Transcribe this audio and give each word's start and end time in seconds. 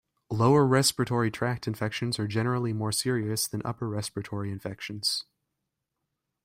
Lower 0.31 0.65
respiratory 0.65 1.29
tract 1.29 1.67
infections 1.67 2.17
are 2.17 2.25
generally 2.25 2.73
more 2.73 2.91
serious 2.91 3.45
than 3.45 3.61
upper 3.63 3.87
respiratory 3.87 4.51
infections. 4.51 5.25